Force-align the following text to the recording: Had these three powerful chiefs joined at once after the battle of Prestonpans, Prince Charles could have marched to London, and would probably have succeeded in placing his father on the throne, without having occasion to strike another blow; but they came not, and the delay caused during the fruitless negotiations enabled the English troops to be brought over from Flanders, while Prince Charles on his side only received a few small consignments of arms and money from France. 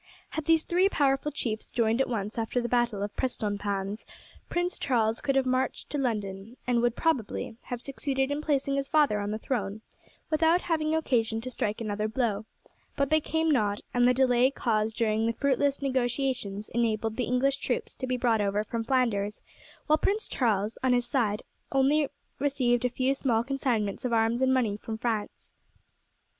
Had 0.29 0.45
these 0.45 0.63
three 0.63 0.89
powerful 0.89 1.31
chiefs 1.31 1.69
joined 1.69 2.01
at 2.01 2.09
once 2.09 2.35
after 2.39 2.59
the 2.59 2.67
battle 2.67 3.03
of 3.03 3.15
Prestonpans, 3.15 4.03
Prince 4.49 4.79
Charles 4.79 5.21
could 5.21 5.35
have 5.35 5.45
marched 5.45 5.91
to 5.91 5.99
London, 5.99 6.57
and 6.65 6.81
would 6.81 6.95
probably 6.95 7.55
have 7.65 7.83
succeeded 7.83 8.31
in 8.31 8.41
placing 8.41 8.73
his 8.77 8.87
father 8.87 9.19
on 9.19 9.29
the 9.29 9.37
throne, 9.37 9.81
without 10.31 10.63
having 10.63 10.95
occasion 10.95 11.39
to 11.41 11.51
strike 11.51 11.79
another 11.79 12.07
blow; 12.07 12.45
but 12.95 13.11
they 13.11 13.21
came 13.21 13.51
not, 13.51 13.81
and 13.93 14.07
the 14.07 14.13
delay 14.15 14.49
caused 14.49 14.95
during 14.95 15.27
the 15.27 15.33
fruitless 15.33 15.83
negotiations 15.83 16.67
enabled 16.69 17.15
the 17.15 17.25
English 17.25 17.57
troops 17.57 17.95
to 17.95 18.07
be 18.07 18.17
brought 18.17 18.41
over 18.41 18.63
from 18.63 18.83
Flanders, 18.83 19.43
while 19.85 19.99
Prince 19.99 20.27
Charles 20.27 20.79
on 20.81 20.93
his 20.93 21.05
side 21.05 21.43
only 21.71 22.07
received 22.39 22.83
a 22.83 22.89
few 22.89 23.13
small 23.13 23.43
consignments 23.43 24.03
of 24.03 24.13
arms 24.13 24.41
and 24.41 24.51
money 24.51 24.77
from 24.77 24.97
France. 24.97 25.51